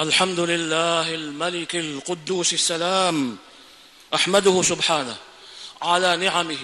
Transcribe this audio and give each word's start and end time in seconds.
الحمد 0.00 0.40
لله 0.40 1.14
الملك 1.14 1.76
القدوس 1.76 2.52
السلام 2.52 3.36
أحمده 4.14 4.62
سبحانه 4.62 5.16
على 5.82 6.16
نعمه 6.16 6.58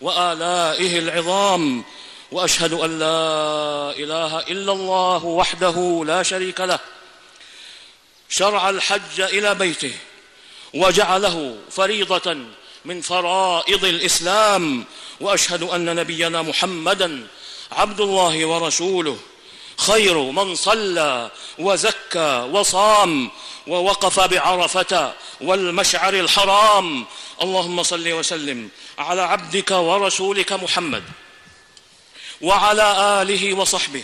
وآلائه 0.00 0.98
العظام 0.98 1.84
وأشهد 2.32 2.72
أن 2.72 2.98
لا 2.98 3.90
إله 3.96 4.38
إلا 4.38 4.72
الله 4.72 5.24
وحده 5.24 6.04
لا 6.06 6.22
شريك 6.22 6.60
له. 6.60 6.78
شرع 8.28 8.70
الحج 8.70 9.20
إلى 9.20 9.54
بيته 9.54 9.94
وجعله 10.74 11.56
فريضة 11.70 12.36
من 12.84 13.00
فرائض 13.00 13.84
الإسلام 13.84 14.84
وأشهد 15.20 15.62
أن 15.62 15.96
نبينا 15.96 16.42
محمدا 16.42 17.26
عبد 17.72 18.00
الله 18.00 18.46
ورسوله. 18.46 19.18
خير 19.76 20.18
من 20.18 20.54
صلى 20.54 21.30
وزكى 21.58 22.48
وصام 22.52 23.30
ووقف 23.66 24.20
بعرفة 24.20 25.12
والمشعر 25.40 26.14
الحرام. 26.14 27.06
اللهم 27.42 27.82
صل 27.82 28.12
وسلم 28.12 28.68
على 28.98 29.22
عبدك 29.22 29.70
ورسولك 29.70 30.52
محمد 30.52 31.02
وعلى 32.40 33.22
آله 33.22 33.54
وصحبه 33.54 34.02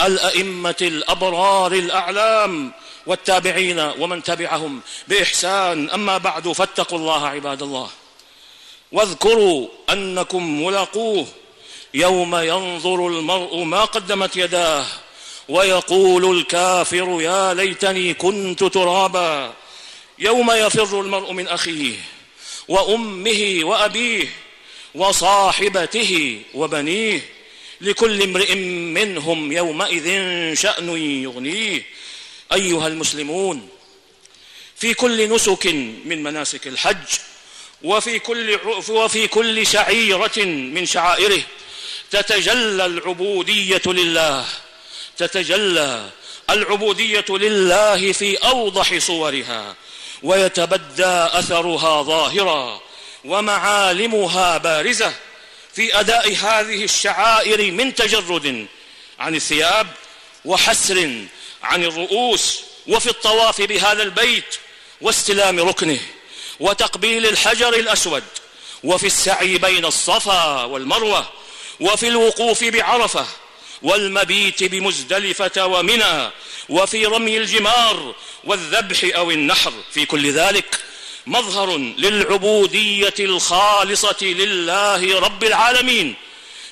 الأئمة 0.00 0.76
الأبرار 0.80 1.72
الأعلام 1.72 2.72
والتابعين 3.06 3.78
ومن 3.78 4.22
تبعهم 4.22 4.80
بإحسان. 5.08 5.90
أما 5.90 6.18
بعد 6.18 6.52
فاتقوا 6.52 6.98
الله 6.98 7.26
عباد 7.26 7.62
الله. 7.62 7.88
واذكروا 8.92 9.68
أنكم 9.90 10.64
ملاقوه 10.64 11.26
يوم 11.94 12.36
ينظر 12.36 13.06
المرء 13.06 13.62
ما 13.62 13.84
قدمت 13.84 14.36
يداه 14.36 14.86
ويقول 15.48 16.38
الكافر 16.38 17.18
يا 17.20 17.54
ليتني 17.54 18.14
كنت 18.14 18.64
ترابا 18.64 19.54
يوم 20.18 20.50
يفر 20.50 21.00
المرء 21.00 21.32
من 21.32 21.48
أخيه 21.48 21.96
وأمه 22.68 23.58
وأبيه 23.62 24.28
وصاحبته 24.94 26.42
وبنيه 26.54 27.20
لكل 27.80 28.22
امرئ 28.22 28.54
منهم 28.54 29.52
يومئذ 29.52 30.06
شأن 30.54 30.88
يغنيه. 31.22 31.82
أيها 32.52 32.86
المسلمون 32.86 33.68
في 34.76 34.94
كل 34.94 35.34
نسك 35.34 35.66
من 36.04 36.22
مناسك 36.22 36.66
الحج 36.66 37.06
وفي 37.82 38.18
كل 38.18 38.58
وفي 38.88 39.28
كل 39.28 39.66
شعيرة 39.66 40.44
من 40.44 40.86
شعائره 40.86 41.42
تتجلى 42.10 42.86
العبودية 42.86 43.82
لله. 43.86 44.46
تتجلى 45.16 46.10
العبودية 46.50 47.24
لله 47.28 48.12
في 48.12 48.36
أوضح 48.36 48.98
صورها 48.98 49.74
ويتبدى 50.22 51.06
أثرها 51.06 52.02
ظاهرا 52.02 52.80
ومعالمها 53.24 54.58
بارزة 54.58 55.12
في 55.74 56.00
أداء 56.00 56.36
هذه 56.36 56.84
الشعائر 56.84 57.72
من 57.72 57.94
تجرد 57.94 58.66
عن 59.18 59.34
الثياب 59.34 59.86
وحسر 60.44 61.26
عن 61.62 61.84
الرؤوس 61.84 62.60
وفي 62.88 63.10
الطواف 63.10 63.60
بهذا 63.60 64.02
البيت 64.02 64.56
واستلام 65.00 65.60
ركنه 65.60 66.00
وتقبيل 66.60 67.26
الحجر 67.26 67.74
الأسود 67.74 68.24
وفي 68.84 69.06
السعي 69.06 69.58
بين 69.58 69.84
الصفا 69.84 70.64
والمروة 70.64 71.28
وفي 71.80 72.08
الوقوف 72.08 72.64
بعرفة 72.64 73.26
والمبيت 73.82 74.64
بمزدلفة 74.64 75.66
ومنى 75.66 76.30
وفي 76.68 77.06
رمي 77.06 77.36
الجمار 77.38 78.14
والذبح 78.44 79.16
أو 79.16 79.30
النحر. 79.30 79.72
في 79.92 80.06
كل 80.06 80.32
ذلك 80.32 80.78
مظهر 81.26 81.76
للعبودية 81.76 83.14
الخالصة 83.20 84.16
لله 84.22 85.20
رب 85.20 85.44
العالمين 85.44 86.14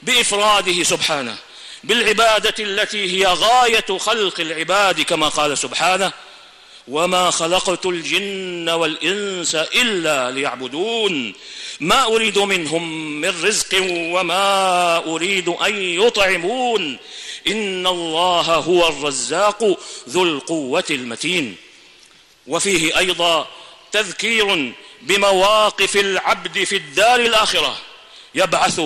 بإفراده 0.02 0.82
سبحانه 0.82 1.36
بالعبادة 1.84 2.54
التي 2.58 3.12
هي 3.12 3.26
غاية 3.26 3.98
خلق 3.98 4.40
العباد 4.40 5.00
كما 5.00 5.28
قال 5.28 5.58
سبحانه 5.58 6.12
وما 6.90 7.30
خلقت 7.30 7.86
الجن 7.86 8.68
والانس 8.68 9.54
الا 9.54 10.30
ليعبدون. 10.30 11.32
ما 11.80 12.04
اريد 12.04 12.38
منهم 12.38 13.10
من 13.20 13.44
رزق 13.44 13.82
وما 13.82 14.96
اريد 14.96 15.48
ان 15.48 15.82
يطعمون. 15.82 16.98
ان 17.46 17.86
الله 17.86 18.54
هو 18.54 18.88
الرزاق 18.88 19.78
ذو 20.08 20.22
القوه 20.22 20.84
المتين. 20.90 21.56
وفيه 22.46 22.98
أيضا 22.98 23.48
تذكير 23.92 24.72
بمواقف 25.02 25.96
العبد 25.96 26.64
في 26.64 26.76
الدار 26.76 27.20
الاخره. 27.20 27.76
يبعث 28.34 28.80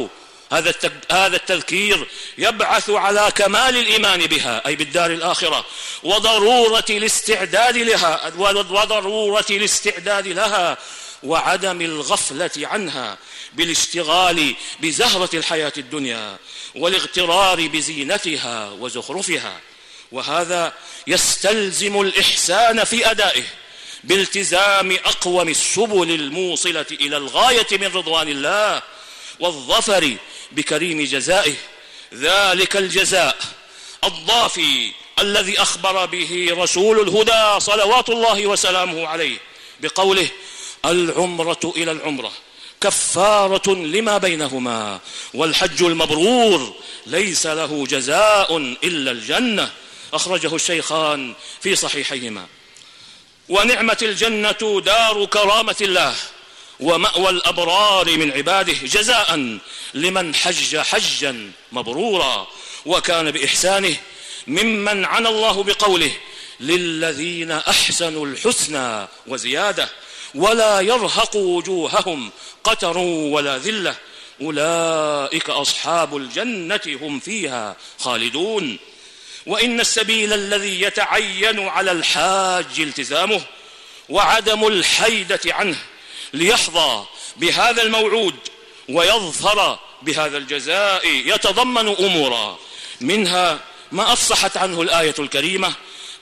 هذا 0.53 0.75
هذا 1.13 1.37
التذكير 1.37 2.07
يبعث 2.39 2.91
على 2.91 3.33
كمال 3.35 3.77
الإيمان 3.77 4.27
بها 4.27 4.67
أي 4.67 4.77
بالدار 4.77 5.11
الآخرة. 5.11 5.65
وضرورة 6.03 6.85
الاستعداد 6.91 7.77
لها 7.77 8.33
وضرورة 8.37 9.45
الاستعداد 9.51 10.27
لها 10.27 10.79
وعدم 11.23 11.81
الغفلة 11.81 12.51
عنها 12.57 13.19
بالاشتغال 13.53 14.55
بزهرة 14.81 15.31
الحياة 15.35 15.73
الدنيا 15.79 16.39
والاغترار 16.75 17.67
بزينتها 17.67 18.71
وزخرفها. 18.71 19.61
وهذا 20.13 20.73
يستلزم 21.07 22.01
الإحسان 22.01 22.85
في 22.85 23.11
أدائه 23.11 23.45
بالتزام 24.05 24.93
أقوم 24.93 25.49
السبل 25.49 26.11
الموصلة 26.11 26.87
إلى 26.93 27.17
الغاية 27.17 27.67
من 27.73 27.87
رضوان 27.87 28.29
الله 28.29 28.83
والظفر 29.41 30.17
بكريم 30.55 31.05
جزائه. 31.05 31.55
ذلك 32.15 32.77
الجزاء 32.77 33.37
الضافي 34.05 34.93
الذي 35.19 35.63
أخبر 35.63 36.07
به 36.07 36.49
رسول 36.51 37.01
الهدى 37.01 37.61
صلوات 37.61 38.09
الله 38.09 38.47
وسلامه 38.47 39.07
عليه 39.07 39.39
بقوله 39.81 40.29
العمرة 40.85 41.73
إلى 41.77 41.93
العمرة 41.93 42.33
كفارة 42.81 43.75
لما 43.75 44.19
بينهما 44.19 45.01
والحج 45.35 45.83
المبرور 45.83 46.75
ليس 47.07 47.47
له 47.47 47.87
جزاء 47.87 48.57
إلا 48.57 49.11
الجنة. 49.11 49.71
أخرجه 50.13 50.55
الشيخان 50.55 51.35
في 51.61 51.77
صحيحيهما. 51.77 52.47
ونعمة 53.49 53.99
الجنة 54.03 54.81
دار 54.85 55.25
كرامة 55.25 55.77
الله. 55.81 56.15
ومأوى 56.81 57.31
الأبرار 57.31 58.17
من 58.17 58.33
عباده 58.33 58.73
جزاء 58.73 59.59
لمن 59.95 60.35
حج 60.35 60.77
حجا 60.77 61.53
مبرورا 61.73 62.47
وكان 62.87 63.31
بإحسانه 63.31 63.97
ممن 64.47 65.05
عنى 65.05 65.29
الله 65.29 65.63
بقوله 65.63 66.11
للذين 66.61 67.51
أحسنوا 67.51 68.27
الحسنى 68.27 69.09
وزيادة 69.27 69.89
ولا 70.35 70.81
يرهق 70.81 71.37
وجوههم 71.37 72.31
قتر 72.65 72.99
ولا 72.99 73.59
ذلة 73.59 73.97
أولئك 74.41 75.51
أصحاب 75.51 76.17
الجنة 76.17 76.81
هم 76.87 77.21
فيها 77.21 77.77
خالدون. 77.99 78.79
وإن 79.47 79.81
السبيل 79.81 80.33
الذي 80.33 80.83
يتعين 80.83 81.69
على 81.69 81.93
الحاج 81.93 82.81
التزامه 82.81 83.41
وعدم 84.09 84.67
الحيدة 84.67 85.41
عنه 85.47 85.79
ليحظى 86.35 87.05
بهذا 87.37 87.83
الموعود 87.83 88.35
ويظفر 88.89 89.79
بهذا 90.03 90.39
الجزاء 90.39 91.07
يتضمن 91.07 91.89
أمورا. 91.89 92.59
منها 93.01 93.61
ما 93.93 94.13
أفصحت 94.13 94.57
عنه 94.57 94.83
الآية 94.83 95.15
الكريمة 95.19 95.73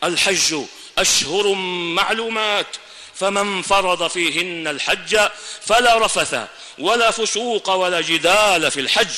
الحج 0.05 0.57
أشهر 0.99 1.55
معلومات 1.95 2.67
فمن 3.15 3.63
فرض 3.63 4.09
فيهن 4.09 4.69
الحج 4.69 5.19
فلا 5.61 5.99
رفث 5.99 6.49
ولا 6.79 7.11
فسوق 7.11 7.71
ولا 7.71 8.01
جدال 8.01 8.71
في 8.71 8.81
الحج. 8.81 9.15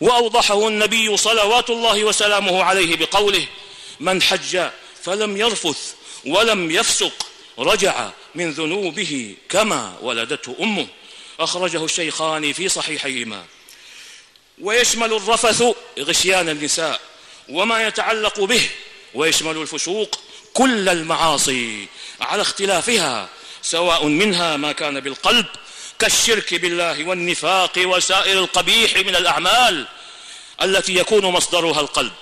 وأوضحه 0.00 0.68
النبي 0.68 1.16
صلوات 1.16 1.70
الله 1.70 2.04
وسلامه 2.04 2.62
عليه 2.62 2.96
بقوله 2.96 3.46
من 4.00 4.22
حج 4.22 4.68
فلم 5.04 5.36
يرفث 5.36 5.94
ولم 6.26 6.70
يفسق 6.70 7.26
رجع 7.58 8.10
من 8.34 8.50
ذنوبه 8.50 9.36
كما 9.48 9.98
ولدته 10.02 10.56
أمه. 10.60 10.86
أخرجه 11.40 11.84
الشيخان 11.84 12.52
في 12.52 12.68
صحيحيهما. 12.68 13.44
ويشمل 14.60 15.12
الرفث 15.12 15.62
غشيان 15.98 16.48
النساء 16.48 17.00
وما 17.48 17.86
يتعلق 17.86 18.40
به 18.40 18.68
ويشمل 19.14 19.56
الفسوق 19.56 20.20
كل 20.54 20.88
المعاصي 20.88 21.88
على 22.20 22.42
اختلافها 22.42 23.28
سواء 23.62 24.06
منها 24.06 24.56
ما 24.56 24.72
كان 24.72 25.00
بالقلب 25.00 25.46
كالشرك 25.98 26.54
بالله 26.54 27.04
والنفاق 27.04 27.72
وسائر 27.76 28.38
القبيح 28.38 28.96
من 28.96 29.16
الأعمال 29.16 29.86
التي 30.62 30.96
يكون 30.96 31.24
مصدرها 31.24 31.80
القلب 31.80 32.12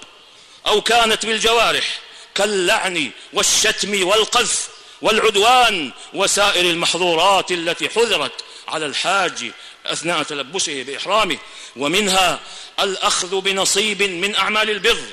أو 0.67 0.81
كانت 0.81 1.27
بالجوارح 1.27 2.01
كاللعن 2.35 3.11
والشتم 3.33 4.07
والقذف 4.07 4.69
والعدوان 5.03 5.91
وسائر 6.15 6.71
المحظورات 6.71 7.53
التي 7.53 7.89
حذرت 7.89 8.45
على 8.69 8.87
الحاج 8.87 9.51
أثناء 9.87 10.23
تلبسه 10.23 10.83
بإحرامه 10.83 11.39
ومنها 11.77 12.41
الأخذ 12.81 13.41
بنصيب 13.41 14.03
من 14.03 14.35
أعمال 14.35 14.71
البر 14.71 15.05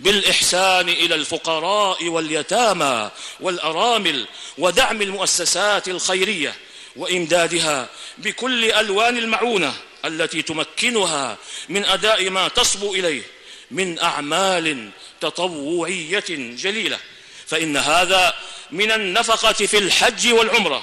بالإحسان 0.00 0.88
إلى 0.88 1.14
الفقراء 1.14 2.08
واليتامى 2.08 3.10
والأرامل 3.40 4.26
ودعم 4.58 5.02
المؤسسات 5.02 5.88
الخيرية 5.88 6.54
وإمدادها 6.96 7.88
بكل 8.18 8.72
ألوان 8.72 9.18
المعونة 9.18 9.74
التي 10.04 10.42
تمكنها 10.42 11.36
من 11.68 11.84
أداء 11.84 12.30
ما 12.30 12.48
تصبو 12.48 12.94
إليه 12.94 13.22
من 13.70 13.98
أعمال 13.98 14.90
تطوعية 15.20 16.24
جليلة. 16.28 16.98
فإن 17.46 17.76
هذا 17.76 18.34
من 18.72 18.90
النفقة 18.92 19.52
في 19.52 19.78
الحج 19.78 20.32
والعمرة 20.32 20.82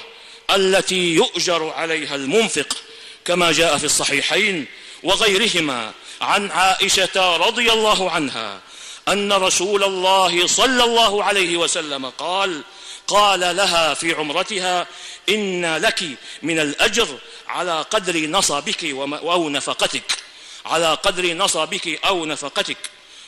التي 0.55 1.15
يؤجر 1.15 1.69
عليها 1.69 2.15
المنفق 2.15 2.77
كما 3.25 3.51
جاء 3.51 3.77
في 3.77 3.83
الصحيحين 3.83 4.65
وغيرهما 5.03 5.91
عن 6.21 6.51
عائشة 6.51 7.37
رضي 7.37 7.71
الله 7.71 8.11
عنها 8.11 8.59
أن 9.07 9.33
رسول 9.33 9.83
الله 9.83 10.47
صلى 10.47 10.83
الله 10.83 11.23
عليه 11.23 11.57
وسلم 11.57 12.05
قال 12.05 12.61
قال 13.07 13.39
لها 13.39 13.93
في 13.93 14.13
عمرتها 14.13 14.87
إن 15.29 15.77
لك 15.77 16.03
من 16.43 16.59
الأجر 16.59 17.07
على 17.47 17.81
قدر 17.81 18.27
نصبك 18.27 18.85
أو 19.09 19.49
نفقتك 19.49 20.17
على 20.65 20.93
قدر 20.93 21.33
نصبك 21.33 21.99
أو 22.05 22.25
نفقتك 22.25 22.77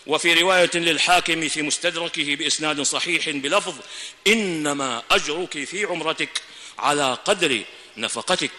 وفي 0.07 0.33
رواية 0.33 0.69
للحاكم 0.73 1.47
في 1.47 1.61
مستدركه 1.61 2.35
بإسناد 2.35 2.81
صحيح 2.81 3.29
بلفظ 3.29 3.75
إنما 4.27 5.03
أجرك 5.11 5.63
في 5.63 5.85
عمرتك 5.85 6.41
على 6.79 7.17
قدر 7.25 7.63
نفقتك. 7.97 8.51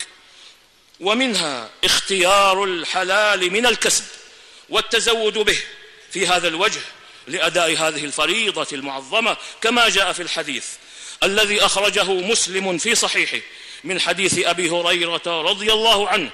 ومنها 1.00 1.70
اختيار 1.84 2.64
الحلال 2.64 3.52
من 3.52 3.66
الكسب 3.66 4.04
والتزود 4.68 5.38
به 5.38 5.58
في 6.10 6.26
هذا 6.26 6.48
الوجه 6.48 6.80
لأداء 7.26 7.76
هذه 7.76 8.04
الفريضة 8.04 8.66
المعظمة 8.72 9.36
كما 9.60 9.88
جاء 9.88 10.12
في 10.12 10.22
الحديث 10.22 10.66
الذي 11.22 11.64
أخرجه 11.64 12.12
مسلم 12.12 12.78
في 12.78 12.94
صحيحه 12.94 13.38
من 13.84 14.00
حديث 14.00 14.38
أبي 14.46 14.70
هريرة 14.70 15.22
رضي 15.26 15.72
الله 15.72 16.08
عنه 16.08 16.30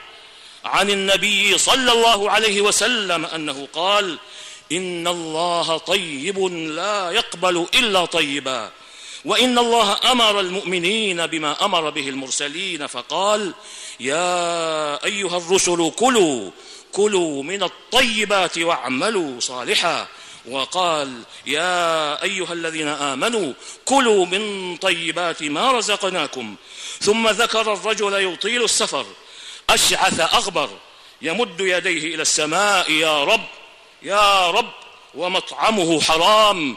عن 0.64 0.91
النبي 0.91 1.59
صلى 1.59 1.93
الله 1.93 2.31
عليه 2.31 2.61
وسلم 2.61 3.25
أنه 3.25 3.69
قال 3.73 4.19
إن 4.73 5.09
الله 5.09 5.79
طيب 5.79 6.39
لا 6.55 7.11
يقبل 7.11 7.67
إلا 7.75 8.05
طيبا. 8.05 8.71
وإن 9.25 9.59
الله 9.59 9.99
أمر 10.13 10.41
المؤمنين 10.41 11.27
بما 11.27 11.65
أمر 11.65 11.91
به 11.91 12.09
المرسلين 12.09 12.87
فقال 12.87 13.55
يا 14.01 15.05
أيها 15.05 15.37
الرسل 15.37 15.93
كلوا 15.97 16.51
كلوا 16.93 17.43
من 17.43 17.63
الطيبات 17.63 18.59
واعملوا 18.59 19.41
صالحا. 19.41 20.07
وقال 20.49 21.23
يا 21.47 22.23
أيها 22.23 22.53
الذين 22.53 22.89
آمنوا 22.89 23.53
كلوا 23.85 24.27
من 24.27 24.77
طيبات 24.77 25.43
ما 25.43 25.73
رزقناكم. 25.73 26.55
ثم 27.01 27.29
ذكر 27.29 27.73
الرجل 27.73 28.33
يطيل 28.33 28.65
السفر 28.65 29.07
أشعث 29.71 30.21
أغبر 30.21 30.71
يمد 31.23 31.61
يديه 31.61 32.15
إلى 32.15 32.23
السماء 32.23 32.91
يا 32.91 33.25
رب 33.25 33.45
يا 34.06 34.50
رب 34.50 34.73
ومطعمه 35.14 36.00
حرام 36.00 36.76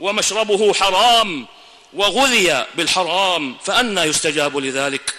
ومشربه 0.00 0.74
حرام 0.74 1.46
وغذي 1.92 2.66
بالحرام 2.74 3.56
فانى 3.64 4.00
يستجاب 4.00 4.56
لذلك. 4.56 5.14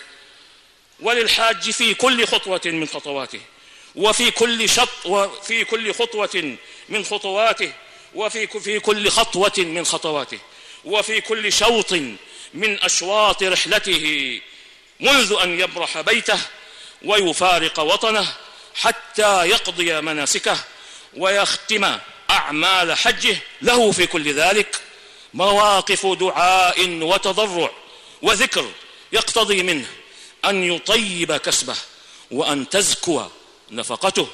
وللحاج 1.00 1.70
في 1.72 1.94
كل 1.94 2.28
خطوة 2.28 2.62
من 2.66 2.88
خطواته 2.88 3.42
وفي 3.96 4.32
كل 4.32 4.70
شط 4.70 5.06
وفي 5.06 5.66
كل 5.66 5.94
خطوة 5.94 6.58
من 6.90 7.06
خطواته 7.06 7.72
وفي 8.16 8.48
في 8.48 8.80
كل 8.80 9.10
خطوة 9.10 9.54
من 9.58 9.86
خطواته 9.86 10.40
وفي 10.86 11.22
كل 11.22 11.54
شوط 11.54 11.94
من 12.54 12.84
أشواط 12.84 13.44
رحلته 13.44 14.42
منذ 15.00 15.36
أن 15.44 15.60
يبرح 15.60 16.02
بيته 16.02 16.40
ويفارق 17.06 17.80
وطنه 17.80 18.34
حتى 18.76 19.46
يقضي 19.50 20.02
مناسكه. 20.02 20.58
ويختم 21.18 21.98
أعمال 22.30 22.98
حجه 22.98 23.38
له 23.62 23.92
في 23.92 24.08
كل 24.08 24.34
ذلك 24.34 24.82
مواقف 25.34 26.06
دعاء 26.06 26.90
وتضرع 26.90 27.72
وذكر 28.22 28.72
يقتضي 29.12 29.64
منه 29.64 29.86
أن 30.46 30.64
يطيب 30.64 31.36
كسبه 31.38 31.76
وأن 32.32 32.70
تزكو 32.70 33.24
نفقته. 33.72 34.28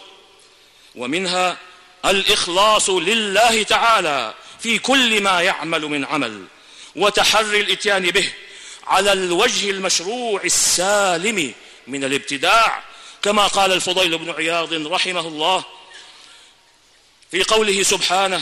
ومنها 0.96 1.58
الإخلاص 2.06 2.90
لله 2.90 3.64
تعالى 3.64 4.34
في 4.60 4.80
كل 4.80 5.22
ما 5.22 5.42
يعمل 5.42 5.82
من 5.82 6.06
عمل 6.06 6.46
وتحري 6.96 7.62
الإتيان 7.62 8.12
به 8.12 8.34
على 8.88 9.14
الوجه 9.14 9.70
المشروع 9.70 10.42
السالم 10.44 11.54
من 11.88 12.04
الابتداع. 12.04 12.84
كما 13.22 13.48
قال 13.48 13.72
الفضيل 13.72 14.18
بن 14.18 14.32
عياض 14.32 14.74
رحمه 14.74 15.28
الله 15.28 15.64
في 17.36 17.44
قوله 17.44 17.84
سبحانه 17.84 18.42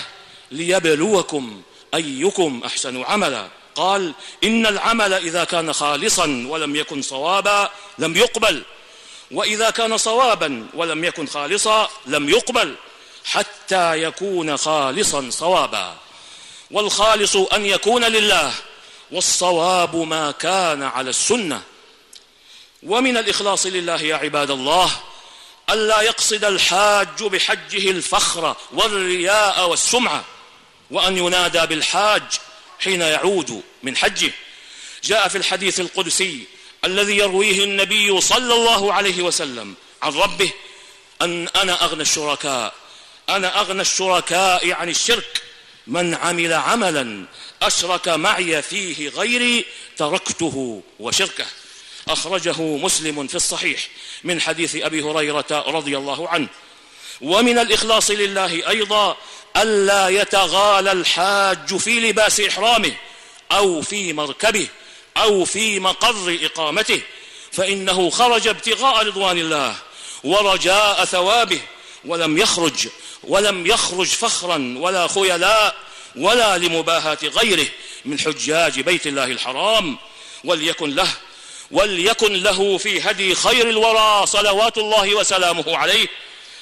ليبلوكم 0.52 1.62
أيكم 1.94 2.62
أحسن 2.66 3.04
عملا. 3.04 3.48
قال 3.76 4.14
إن 4.44 4.66
العمل 4.66 5.14
إذا 5.14 5.44
كان 5.44 5.74
خالصا 5.74 6.46
ولم 6.50 6.76
يكن 6.76 7.02
صوابا 7.02 7.72
لم 7.98 8.18
يقبل 8.18 8.64
وإذا 9.32 9.70
كان 9.70 9.98
صوابا 9.98 10.68
ولم 10.74 11.04
يكن 11.04 11.28
خالصا 11.28 11.90
لم 12.06 12.30
يقبل 12.30 12.76
حتى 13.26 14.04
يكون 14.04 14.58
خالصا 14.58 15.30
صوابا. 15.30 15.96
والخالص 16.72 17.36
أن 17.36 17.66
يكون 17.66 18.04
لله 18.04 18.54
والصواب 19.12 19.96
ما 19.96 20.32
كان 20.32 20.84
على 20.84 21.10
السنة. 21.10 21.62
ومن 22.84 23.18
الإخلاص 23.18 23.66
لله 23.66 24.02
يا 24.02 24.16
عباد 24.16 24.52
الله 24.52 24.92
ألا 25.70 26.02
يقصد 26.02 26.46
الحاج 26.46 27.24
بحجه 27.24 27.92
الفخر 27.92 28.56
والرياء 28.72 29.70
والسمعه 29.70 30.26
وأن 30.92 31.18
ينادى 31.18 31.66
بالحاج 31.66 32.24
حين 32.80 33.02
يعود 33.02 33.64
من 33.84 33.98
حجه. 33.98 34.32
جاء 35.04 35.28
في 35.28 35.38
الحديث 35.38 35.80
القدسي 35.80 36.44
الذي 36.86 37.18
يرويه 37.18 37.64
النبي 37.64 38.22
صلى 38.22 38.54
الله 38.54 38.94
عليه 38.94 39.24
وسلم 39.24 39.76
عن 40.02 40.14
ربه 40.14 40.52
أن 41.22 41.48
أنا 41.48 41.84
أغنى 41.84 42.02
الشركاء 42.02 42.74
أنا 43.30 43.60
أغنى 43.60 43.82
الشركاء 43.82 44.72
عن 44.72 44.90
الشرك 44.90 45.42
من 45.88 46.16
عمل 46.16 46.54
عملا 46.54 47.26
أشرك 47.62 48.08
معي 48.08 48.62
فيه 48.62 49.10
غيري 49.10 49.66
تركته 49.98 50.84
وشركه. 51.00 51.46
أخرجه 52.10 52.62
مسلم 52.62 53.28
في 53.28 53.36
الصحيح 53.36 53.88
من 54.24 54.42
حديث 54.42 54.76
أبي 54.76 55.02
هريرة 55.02 55.46
رضي 55.52 55.98
الله 55.98 56.30
عنه. 56.30 56.48
ومن 57.22 57.60
الإخلاص 57.60 58.12
لله 58.12 58.70
أيضا 58.70 59.18
الا 59.58 60.10
يتغالى 60.10 60.92
الحاج 60.92 61.78
في 61.78 62.00
لباس 62.00 62.40
إحرامه 62.40 62.94
أو 63.52 63.82
في 63.82 64.14
مركبه 64.14 64.68
أو 65.18 65.46
في 65.46 65.80
مقر 65.80 66.40
إقامته 66.42 67.02
فإنه 67.52 68.10
خرج 68.10 68.48
ابتغاء 68.48 69.08
رضوان 69.08 69.38
الله 69.38 69.76
ورجاء 70.24 71.06
ثوابه 71.06 71.62
ولم 72.06 72.38
يخرج 72.38 72.88
ولم 73.24 73.68
يخرج 73.68 74.08
فخرا 74.08 74.76
ولا 74.78 75.08
خيلاء 75.08 75.76
ولا 76.16 76.58
لمباهاة 76.58 77.18
غيره 77.24 77.68
من 78.06 78.20
حجاج 78.20 78.80
بيت 78.80 79.08
الله 79.08 79.26
الحرام 79.26 79.98
وليكن 80.44 80.96
له 80.96 81.08
وليكن 81.74 82.34
له 82.34 82.78
في 82.78 83.02
هدي 83.02 83.36
خير 83.36 83.70
الورى 83.70 84.26
صلوات 84.26 84.78
الله 84.78 85.16
وسلامه 85.16 85.78
عليه 85.78 86.08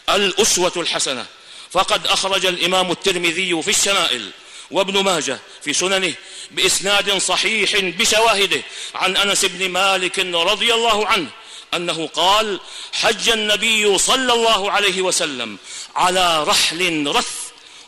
الأسوة 0.10 0.74
الحسنة. 0.77 1.25
فقد 1.72 2.08
أخرج 2.08 2.46
الإمام 2.46 2.91
الترمذي 2.91 3.62
في 3.62 3.70
الشمائل 3.70 4.30
وابن 4.72 5.03
ماجه 5.03 5.39
في 5.63 5.74
سننه 5.74 6.13
بإسناد 6.51 7.18
صحيح 7.18 7.75
بشواهده 7.75 8.62
عن 8.96 9.18
أنس 9.18 9.46
بن 9.46 9.70
مالك 9.70 10.20
رضي 10.20 10.74
الله 10.74 11.08
عنه 11.08 11.27
أنه 11.74 12.08
قال 12.08 12.60
حج 12.94 13.30
النبي 13.30 13.98
صلى 13.98 14.34
الله 14.34 14.72
عليه 14.72 15.01
وسلم 15.01 15.58
على 15.96 16.44
رحل 16.44 17.08
رث 17.08 17.34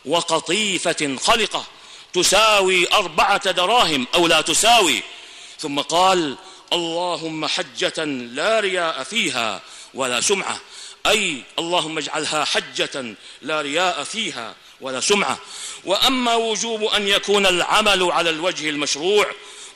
وقطيفة 0.04 1.16
خلقة 1.24 1.64
تساوي 2.12 2.92
أربعة 2.92 3.50
دراهم 3.50 4.06
أو 4.14 4.26
لا 4.26 4.40
تساوي. 4.40 5.02
ثم 5.58 5.80
قال 5.80 6.36
اللهم 6.72 7.46
حجة 7.46 8.04
لا 8.04 8.60
رياء 8.60 9.02
فيها 9.02 9.60
ولا 9.94 10.20
سمعة. 10.20 10.60
أي 11.06 11.42
اللهم 11.58 11.98
اجعلها 11.98 12.44
حجة 12.44 13.14
لا 13.42 13.60
رياء 13.60 14.04
فيها 14.04 14.54
ولا 14.80 15.00
سمعة. 15.00 15.38
وأما 15.84 16.34
وجوب 16.34 16.84
أن 16.84 17.08
يكون 17.08 17.46
العمل 17.46 18.12
على 18.12 18.30
الوجه 18.30 18.70
المشروع 18.70 19.26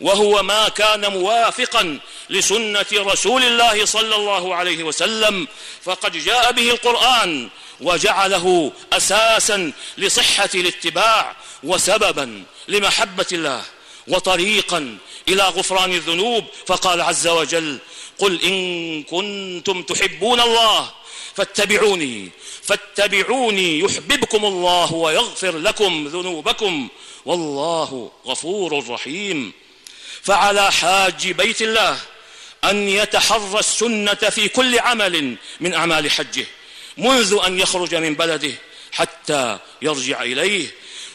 وهو 0.00 0.42
ما 0.42 0.68
كان 0.68 1.12
موافقا 1.12 1.98
لسنة 2.30 2.86
رسول 2.92 3.42
الله 3.42 3.84
صلى 3.84 4.16
الله 4.16 4.54
عليه 4.54 4.82
وسلم 4.82 5.48
فقد 5.84 6.16
جاء 6.16 6.52
به 6.52 6.70
القرآن 6.70 7.48
وجعله 7.80 8.72
أساسا 8.92 9.72
لصحة 9.98 10.50
الاتباع 10.54 11.36
وسببا 11.62 12.44
لمحبة 12.68 13.26
الله 13.32 13.62
وطريقا 14.08 14.98
إلى 15.28 15.42
غفران 15.42 15.92
الذنوب. 15.92 16.44
فقال 16.66 17.00
عز 17.00 17.26
وجل 17.26 17.78
قل 18.18 18.42
إن 18.42 19.02
كنتم 19.02 19.82
تحبون 19.82 20.40
الله 20.40 20.90
فاتبعوني 21.34 22.30
فاتبعوني 22.62 23.78
يحببكم 23.78 24.44
الله 24.44 24.92
ويغفر 24.92 25.58
لكم 25.58 26.08
ذنوبكم. 26.08 26.88
والله 27.24 28.10
غفور 28.26 28.88
رحيم. 28.88 29.52
فعلى 30.22 30.72
حاج 30.72 31.30
بيت 31.30 31.62
الله 31.62 31.98
أن 32.64 32.88
يتحرى 32.88 33.58
السنة 33.58 34.14
في 34.14 34.48
كل 34.48 34.78
عمل 34.78 35.36
من 35.60 35.74
أعمال 35.74 36.10
حجه 36.10 36.46
منذ 36.96 37.38
أن 37.46 37.60
يخرج 37.60 37.94
من 37.94 38.14
بلده 38.14 38.52
حتى 38.92 39.58
يرجع 39.82 40.22
إليه 40.22 40.66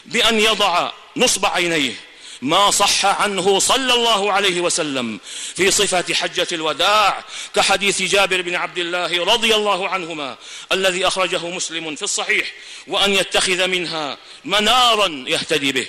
بأن 0.06 0.40
يضع 0.40 0.92
نصب 1.16 1.46
عينيه 1.46 1.94
ما 2.42 2.70
صح 2.70 3.06
عنه 3.06 3.58
صلى 3.58 3.94
الله 3.94 4.32
عليه 4.32 4.60
وسلم 4.60 5.20
في 5.56 5.70
صفة 5.70 6.14
حجة 6.14 6.48
الوداع 6.52 7.24
كحديث 7.54 8.02
جابر 8.02 8.42
بن 8.42 8.54
عبد 8.54 8.78
الله 8.78 9.24
رضي 9.24 9.54
الله 9.54 9.88
عنهما 9.88 10.36
الذي 10.72 11.06
أخرجه 11.06 11.46
مسلم 11.46 11.96
في 11.96 12.02
الصحيح 12.02 12.52
وأن 12.86 13.14
يتخذ 13.14 13.66
منها 13.66 14.18
منارا 14.44 15.24
يهتدي 15.28 15.72
به 15.72 15.86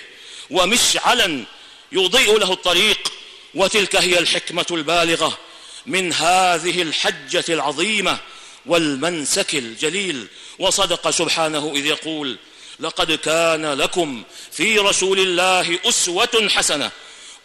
ومشعلا 0.50 1.44
يضيء 1.92 2.38
له 2.38 2.54
الطريق 2.54 3.12
وتلك 3.54 3.96
هي 3.96 4.20
الحكمة 4.20 4.66
البالغة 4.72 5.38
من 5.86 6.14
هذه 6.14 6.82
الحجة 6.82 7.46
العظيمة 7.50 8.18
والمنسك 8.66 9.56
الجليل. 9.56 10.28
وصدق 10.60 11.10
سبحانه 11.10 11.74
إذ 11.76 11.86
يقول 11.86 12.38
لقد 12.80 13.12
كان 13.12 13.74
لكم 13.74 14.24
في 14.52 14.80
رسول 14.80 15.20
الله 15.20 15.80
أسوة 15.86 16.50
حسنة. 16.50 16.92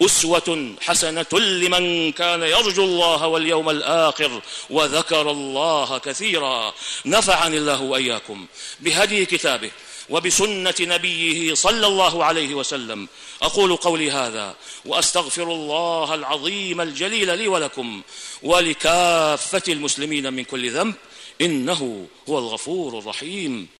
أسوة 0.02 0.76
حسنة 0.80 1.26
لمن 1.32 2.12
كان 2.12 2.42
يرجو 2.42 2.84
الله 2.84 3.26
واليوم 3.26 3.70
الآخر 3.70 4.42
وذكر 4.70 5.30
الله 5.30 5.99
كثيرا. 5.99 6.75
نفعني 7.06 7.56
الله 7.56 7.82
وإياكم 7.82 8.46
بهدي 8.80 9.26
كتابه 9.26 9.70
وبسنة 10.08 10.75
نبيه 10.80 11.54
صلى 11.54 11.87
الله 11.87 12.25
عليه 12.25 12.54
وسلم. 12.54 13.08
أقول 13.42 13.76
قولي 13.76 14.10
هذا 14.10 14.54
وأستغفر 14.84 15.42
الله 15.42 16.14
العظيم 16.14 16.80
الجليل 16.80 17.38
لي 17.38 17.49
ولكم 17.49 18.02
ولكافة 18.42 19.62
المسلمين 19.68 20.32
من 20.32 20.44
كل 20.44 20.70
ذنب 20.70 20.94
إنه 21.40 22.06
هو 22.28 22.38
الغفور 22.38 22.99
الرحيم. 22.99 23.79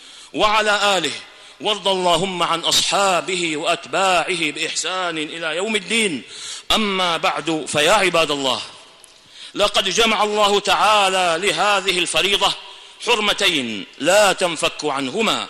وعلى 0.33 0.97
آله. 0.97 1.11
وارض 1.61 1.87
اللهم 1.87 2.43
عن 2.43 2.59
أصحابه 2.59 3.57
وأتباعه 3.57 4.51
بإحسان 4.51 5.17
إلى 5.17 5.55
يوم 5.55 5.75
الدين. 5.75 6.23
أما 6.71 7.17
بعد 7.17 7.65
فيا 7.67 7.91
عباد 7.91 8.31
الله 8.31 8.61
لقد 9.55 9.89
جمع 9.89 10.23
الله 10.23 10.59
تعالى 10.59 11.47
لهذه 11.47 11.99
الفريضة 11.99 12.53
حرمتين 13.05 13.85
لا 13.99 14.33
تنفك 14.33 14.85
عنهما. 14.85 15.47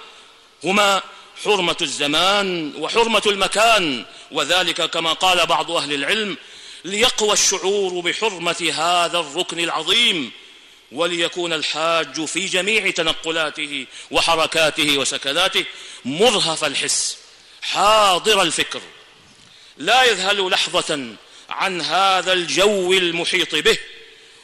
هما 0.64 1.02
حرمة 1.44 1.78
الزمان 1.82 2.74
وحرمة 2.78 3.22
المكان 3.26 4.06
وذلك 4.32 4.90
كما 4.90 5.14
قال 5.14 5.46
بعض 5.46 5.72
أهل 5.72 5.94
العلم 5.94 6.38
ليقوى 6.86 7.34
الشعور 7.34 8.00
بحرمة 8.00 8.74
هذا 8.78 9.20
الركن 9.20 9.60
العظيم. 9.60 10.32
وليكون 10.92 11.54
الحاج 11.54 12.26
في 12.26 12.46
جميع 12.46 12.92
تنقلاته 12.92 13.86
وحركاته 14.12 14.98
وسكناته 14.98 15.66
مرهف 16.06 16.64
الحس 16.64 17.18
حاضر 17.62 18.42
الفكر 18.42 18.82
لا 19.78 20.04
يذهل 20.04 20.50
لحظة 20.50 21.16
عن 21.50 21.82
هذا 21.82 22.34
الجو 22.34 22.94
المحيط 22.94 23.56
به. 23.56 23.78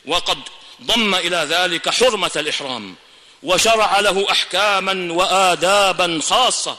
وقد 0.05 0.37
ضم 0.83 1.15
إلى 1.15 1.47
ذلك 1.49 1.89
حرمة 1.89 2.31
الإحرام 2.35 2.95
وشرع 3.43 3.99
له 3.99 4.31
أحكاما 4.31 5.13
وآدابا 5.13 6.19
خاصة 6.23 6.77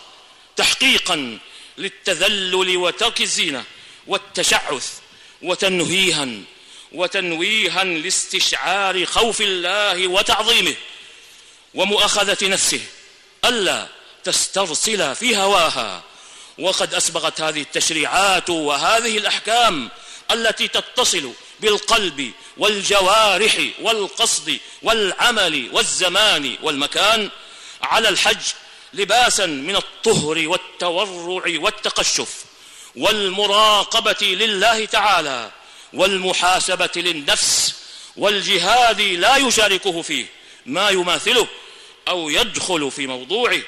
تحقيقا 0.57 1.39
للتذلل 1.79 2.77
وترك 2.77 3.21
الزينة 3.21 3.65
والتشعث 4.07 4.99
وتنهيها 5.43 6.29
وتنويها 6.93 7.85
لاستشعار 7.85 9.05
خوف 9.07 9.41
الله 9.41 10.07
وتعظيمه 10.09 10.75
ومؤاخذة 11.75 12.49
نفسه. 12.49 12.81
ألا 13.45 13.87
تسترسل 14.25 15.15
في 15.15 15.37
هواها. 15.37 16.03
وقد 16.59 16.95
أسبغت 16.95 17.41
هذه 17.41 17.61
التشريعات 17.61 18.51
وهذه 18.51 19.19
الأحكام 19.19 19.91
التي 20.31 20.69
تتصل 20.69 21.33
بالقلب 21.61 22.33
والجوارح 22.57 23.59
والقصد 23.81 24.59
والعمل 24.83 25.69
والزمان 25.73 26.57
والمكان 26.63 27.31
على 27.83 28.09
الحج 28.09 28.41
لباسا 28.95 29.47
من 29.47 29.77
الطهر 29.77 30.49
والتورع 30.49 31.61
والتقشف 31.61 32.45
والمراقبة 32.97 34.27
لله 34.27 34.85
تعالى 34.85 35.51
والمحاسبة 35.93 36.91
للنفس 36.97 37.75
والجهاد 38.17 39.01
لا 39.01 39.37
يشاركه 39.37 40.03
فيه 40.03 40.27
ما 40.67 40.91
يماثله 40.91 41.47
أو 42.09 42.31
يدخل 42.31 42.91
في 42.91 43.07
موضوعه. 43.07 43.61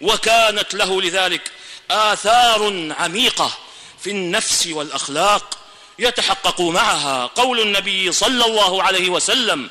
وكانت 0.00 0.74
له 0.74 1.02
لذلك 1.02 1.50
آثار 1.90 2.92
عميقة 2.98 3.58
في 4.00 4.10
النفس 4.10 4.66
والأخلاق 4.66 5.58
يتحقق 5.98 6.60
معها. 6.60 7.26
قول 7.26 7.60
النبي 7.60 8.12
صلى 8.12 8.44
الله 8.44 8.82
عليه 8.82 9.08
وسلم 9.08 9.70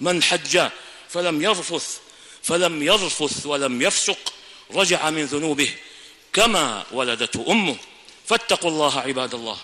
من 0.00 0.22
حج 0.22 0.68
فلم 1.08 1.42
يرفث 1.42 1.98
فلم 2.42 2.82
يرفث 2.82 3.46
ولم 3.46 3.82
يفسق 3.82 4.32
رجع 4.74 5.10
من 5.10 5.24
ذنوبه 5.24 5.74
كما 6.32 6.84
ولدته 6.92 7.44
أمه. 7.48 7.76
فاتقوا 8.26 8.70
الله 8.70 9.00
عباد 9.00 9.34
الله 9.34 9.56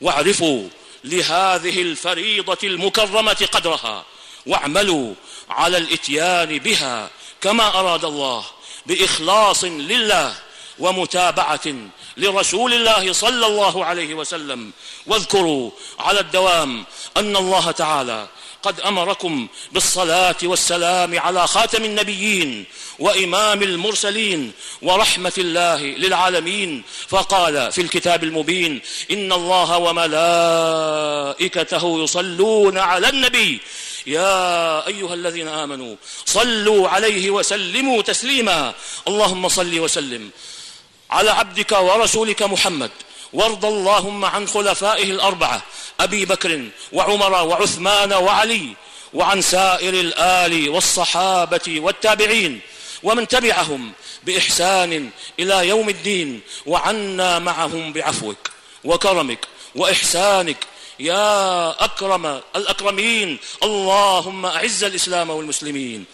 واعرفوا 0.00 0.68
لهذه 1.04 1.82
الفريضة 1.82 2.58
المكرمة 2.64 3.48
قدرها 3.52 4.04
واعملوا 4.46 5.14
على 5.50 5.78
الإتيان 5.78 6.58
بها 6.58 7.10
كما 7.40 7.80
أراد 7.80 8.04
الله 8.04 8.44
بإخلاص 8.86 9.64
لله 9.64 10.34
ومتابعة 10.78 11.74
لرسول 12.16 12.74
الله 12.74 13.12
صلى 13.12 13.46
الله 13.46 13.84
عليه 13.84 14.14
وسلم. 14.14 14.72
واذكروا 15.06 15.70
على 15.98 16.20
الدوام 16.20 16.84
أن 17.16 17.36
الله 17.36 17.70
تعالى 17.70 18.28
قد 18.64 18.80
أمركم 18.80 19.48
بالصلاة 19.72 20.36
والسلام 20.42 21.18
على 21.18 21.46
خاتم 21.46 21.84
النبيين 21.84 22.64
وإمام 22.98 23.62
المرسلين 23.62 24.52
ورحمة 24.82 25.32
الله 25.38 25.82
للعالمين. 25.82 26.82
فقال 27.08 27.72
في 27.72 27.80
الكتاب 27.80 28.24
المبين 28.24 28.80
إن 29.10 29.32
الله 29.32 29.78
وملائكته 31.38 31.84
يصلون 32.04 32.78
على 32.78 33.08
النبي. 33.08 33.60
يا 34.06 34.86
أيها 34.86 35.14
الذين 35.14 35.48
آمنوا 35.48 35.96
صلوا 36.26 36.88
عليه 36.88 37.30
وسلموا 37.30 38.02
تسليما. 38.02 38.74
اللهم 39.08 39.48
صل 39.48 39.78
وسلم 39.80 40.30
على 41.10 41.30
عبدك 41.30 41.72
ورسولك 41.72 42.42
محمد. 42.42 42.90
وارض 43.34 43.64
اللهم 43.64 44.24
عن 44.24 44.48
خلفائه 44.48 45.10
الأربعة 45.10 45.62
أبي 46.00 46.24
بكر 46.24 46.68
وعمر 46.92 47.32
وعثمان 47.32 48.12
وعلي 48.12 48.76
وعن 49.14 49.42
سائر 49.42 49.94
الآل 49.94 50.68
والصحابة 50.68 51.80
والتابعين 51.80 52.60
ومن 53.02 53.28
تبعهم 53.28 53.92
بإحسان 54.24 55.10
إلى 55.40 55.68
يوم 55.68 55.88
الدين 55.88 56.40
وعنا 56.66 57.38
معهم 57.38 57.92
بعفوك 57.92 58.50
وكرمك 58.84 59.48
وإحسانك. 59.74 60.56
يا 61.00 61.84
أكرم 61.84 62.40
الأكرمين 62.56 63.38
اللهم 63.62 64.46
أعز 64.46 64.84
الإسلام 64.84 65.30
والمسلمين. 65.30 66.04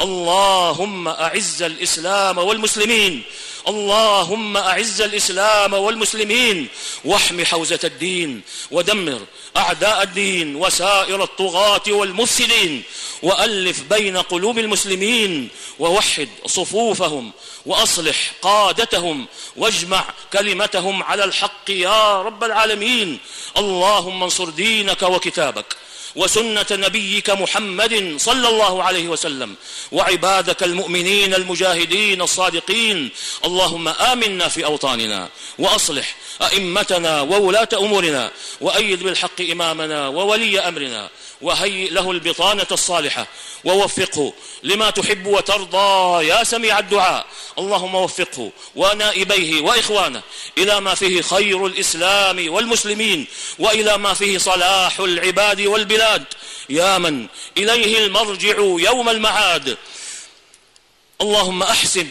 اللهم 0.00 1.08
أعز 1.08 1.62
الإسلام 1.62 2.38
والمسلمين. 2.38 3.22
اللهم 3.68 4.56
أعز 4.56 5.00
الإسلام 5.00 5.72
والمسلمين. 5.72 6.68
واحم 7.04 7.44
حوزة 7.44 7.80
الدين. 7.84 8.42
ودمر 8.70 9.20
أعداء 9.56 10.02
الدين. 10.02 10.56
وسائر 10.56 11.22
الطغاة 11.22 11.82
والمفسدين. 11.88 12.82
وألف 13.22 13.82
بين 13.82 14.16
قلوب 14.16 14.58
المسلمين. 14.58 15.48
ووحد 15.78 16.28
صفوفهم. 16.46 17.32
وأصلح 17.66 18.32
قادتهم. 18.42 19.26
واجمع 19.56 20.04
كلمتهم 20.32 21.02
على 21.02 21.24
الحق 21.24 21.70
يا 21.70 22.22
رب 22.22 22.44
العالمين. 22.44 23.18
اللهم 23.56 24.22
انصر 24.22 24.48
دينك 24.48 25.02
وكتابك. 25.02 25.76
وسنة 26.16 26.66
نبيك 26.70 27.30
محمد 27.30 28.14
صلى 28.18 28.48
الله 28.48 28.82
عليه 28.82 29.08
وسلم. 29.08 29.54
وعبادك 29.92 30.62
المؤمنين 30.62 31.34
المجاهدين 31.34 32.22
الصادقين. 32.22 33.10
اللهم 33.44 33.88
آمنا 33.88 34.48
في 34.48 34.64
أوطاننا 34.64 35.28
وأصلح 35.58 36.16
أئمتنا 36.42 37.20
وولاة 37.20 37.68
أمورنا. 37.74 38.30
وأيد 38.60 39.02
بالحق 39.02 39.40
إمامنا 39.40 40.08
وولي 40.08 40.60
أمرنا. 40.60 41.08
وهيئ 41.42 41.90
له 41.90 42.10
البطانة 42.10 42.66
الصالحة. 42.72 43.26
ووفقه 43.64 44.32
لما 44.62 44.90
تحب 44.90 45.26
وترضى 45.26 46.26
يا 46.26 46.44
سميع 46.44 46.78
الدعاء. 46.78 47.26
اللهم 47.58 47.94
وفقه 47.94 48.50
ونائبيه 48.76 49.60
وإخوانه 49.60 50.22
إلى 50.58 50.80
ما 50.80 50.94
فيه 50.94 51.22
خير 51.22 51.66
الإسلام 51.66 52.52
والمسلمين 52.52 53.26
وإلى 53.58 53.98
ما 53.98 54.14
فيه 54.14 54.38
صلاح 54.38 55.00
العباد 55.00 55.60
والبلاد. 55.60 56.24
يا 56.68 56.98
من 56.98 57.26
إليه 57.58 58.06
المرجع 58.06 58.58
يوم 58.58 59.08
المعاد. 59.08 59.76
اللهم 61.20 61.62
أحسن 61.62 62.06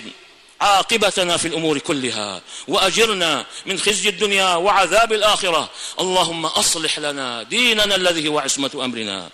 عاقبتنا 0.61 1.37
في 1.37 1.47
الأمور 1.47 1.79
كلها 1.79 2.41
وأجرنا 2.67 3.45
من 3.65 3.79
خزي 3.79 4.09
الدنيا 4.09 4.55
وعذاب 4.55 5.13
الآخرة. 5.13 5.69
اللهم 5.99 6.45
أصلح 6.45 6.99
لنا 6.99 7.43
ديننا 7.43 7.95
الذي 7.95 8.27
هو 8.27 8.39
عصمة 8.39 8.71
أمرنا 8.75 9.29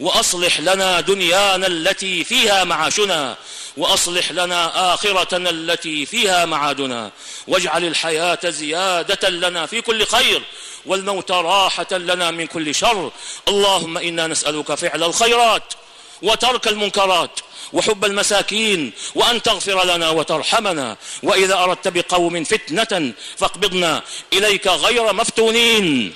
وأصلح 0.00 0.60
لنا 0.60 1.00
دنيانا 1.00 1.66
التي 1.66 2.24
فيها 2.24 2.64
معاشنا 2.64 3.36
وأصلح 3.76 4.32
لنا 4.32 4.94
آخرتنا 4.94 5.50
التي 5.50 6.06
فيها 6.06 6.44
معادنا. 6.44 7.10
واجعل 7.46 7.84
الحياة 7.84 8.38
زيادة 8.44 9.28
لنا 9.28 9.66
في 9.66 9.80
كل 9.80 10.06
خير 10.06 10.42
والموت 10.86 11.30
راحة 11.30 11.92
لنا 11.92 12.30
من 12.30 12.46
كل 12.46 12.74
شر. 12.74 13.10
اللهم 13.48 13.98
إنا 13.98 14.26
نسألك 14.26 14.74
فعل 14.74 15.04
الخيرات 15.04 15.74
وترك 16.22 16.68
المنكرات 16.68 17.40
وحب 17.72 18.04
المساكين 18.04 18.92
وأن 19.14 19.42
تغفر 19.42 19.86
لنا 19.86 20.10
وترحمنا. 20.10 20.96
وإذا 21.22 21.54
أردت 21.54 21.88
بقوم 21.88 22.44
فتنة 22.44 23.12
فاقبضنا 23.36 24.02
إليك 24.32 24.66
غير 24.66 25.12
مفتونين. 25.12 26.14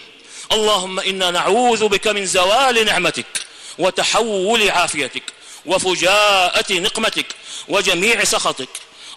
اللهم 0.53 1.01
إنا 1.01 1.31
نعوذ 1.31 1.89
بك 1.89 2.09
من 2.09 2.27
زوال 2.27 2.85
نعمتك 2.85 3.27
وتحول 3.79 4.71
عافيتك 4.71 5.23
وفجاءة 5.67 6.73
نقمتك 6.73 7.27
وجميع 7.69 8.25
سخطك. 8.25 8.69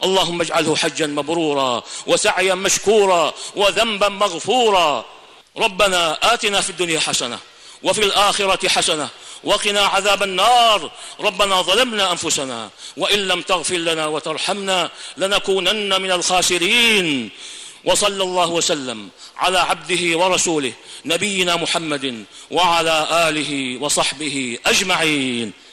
اللهم 0.03 0.41
اجعله 0.41 0.75
حجا 0.75 1.07
مبرورا 1.07 1.83
وسعيا 2.07 2.55
مشكورا 2.55 3.33
وذنبا 3.55 4.09
مغفورا. 4.09 5.05
ربنا 5.57 6.33
آتنا 6.33 6.61
في 6.61 6.69
الدنيا 6.69 6.99
حسنة 6.99 7.39
وفي 7.85 8.01
الآخرة 8.03 8.67
حسنة. 8.67 9.09
وقنا 9.43 9.81
عذاب 9.81 10.23
النار. 10.23 10.91
ربنا 11.19 11.61
ظلمنا 11.61 12.11
أنفسنا 12.11 12.69
وإن 12.97 13.27
لم 13.27 13.41
تغفر 13.41 13.75
لنا 13.75 14.05
وترحمنا 14.07 14.89
لنكونن 15.17 16.01
من 16.01 16.11
الخاسرين. 16.11 17.29
وصلى 17.85 18.23
الله 18.23 18.47
وسلم 18.47 19.09
على 19.37 19.59
عبده 19.59 20.17
ورسوله 20.17 20.73
نبينا 21.05 21.55
محمد 21.55 22.25
وعلى 22.51 23.07
آله 23.29 23.77
وصحبه 23.81 24.57
أجمعين. 24.65 25.64